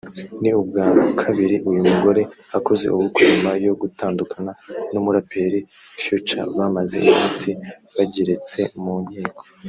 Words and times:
ni 0.41 0.49
ubwa 0.61 0.83
kabiri 1.21 1.55
uyu 1.69 1.81
mugore 1.91 2.21
akoze 2.57 2.85
ubukwe 2.89 3.21
nyuma 3.31 3.51
yo 3.65 3.73
gutandukana 3.81 4.51
n’umuraperi 4.91 5.59
Future 6.03 6.41
bamaze 6.57 6.95
iminsi 7.09 7.49
bageretse 7.95 8.59
mu 8.83 8.95
nkiko 9.05 9.41